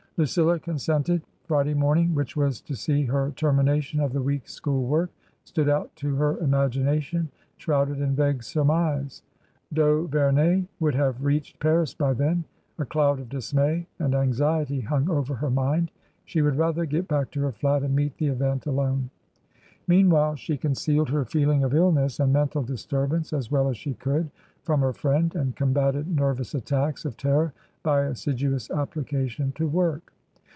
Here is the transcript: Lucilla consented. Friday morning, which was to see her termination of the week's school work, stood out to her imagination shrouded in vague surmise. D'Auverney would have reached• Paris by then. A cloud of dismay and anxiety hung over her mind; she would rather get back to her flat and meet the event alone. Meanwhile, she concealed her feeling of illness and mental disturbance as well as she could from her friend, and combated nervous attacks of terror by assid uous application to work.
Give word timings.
Lucilla 0.17 0.59
consented. 0.59 1.19
Friday 1.45 1.73
morning, 1.73 2.13
which 2.13 2.35
was 2.35 2.61
to 2.61 2.75
see 2.75 3.05
her 3.05 3.31
termination 3.31 3.99
of 3.99 4.13
the 4.13 4.21
week's 4.21 4.53
school 4.53 4.85
work, 4.85 5.09
stood 5.45 5.67
out 5.67 5.95
to 5.95 6.13
her 6.15 6.37
imagination 6.41 7.27
shrouded 7.57 7.99
in 7.99 8.15
vague 8.15 8.43
surmise. 8.43 9.23
D'Auverney 9.73 10.67
would 10.79 10.93
have 10.93 11.23
reached• 11.25 11.55
Paris 11.59 11.95
by 11.95 12.13
then. 12.13 12.43
A 12.77 12.85
cloud 12.85 13.19
of 13.19 13.29
dismay 13.29 13.87
and 13.97 14.13
anxiety 14.13 14.81
hung 14.81 15.09
over 15.09 15.33
her 15.33 15.49
mind; 15.49 15.89
she 16.23 16.43
would 16.43 16.55
rather 16.55 16.85
get 16.85 17.07
back 17.07 17.31
to 17.31 17.39
her 17.41 17.51
flat 17.51 17.81
and 17.81 17.95
meet 17.95 18.15
the 18.17 18.27
event 18.27 18.67
alone. 18.67 19.09
Meanwhile, 19.87 20.35
she 20.35 20.55
concealed 20.55 21.09
her 21.09 21.25
feeling 21.25 21.63
of 21.63 21.73
illness 21.73 22.19
and 22.19 22.31
mental 22.31 22.61
disturbance 22.61 23.33
as 23.33 23.49
well 23.49 23.67
as 23.69 23.75
she 23.75 23.95
could 23.95 24.29
from 24.61 24.81
her 24.81 24.93
friend, 24.93 25.33
and 25.33 25.55
combated 25.55 26.15
nervous 26.15 26.53
attacks 26.53 27.03
of 27.03 27.17
terror 27.17 27.51
by 27.83 28.01
assid 28.01 28.37
uous 28.37 28.69
application 28.79 29.51
to 29.53 29.67
work. 29.67 30.13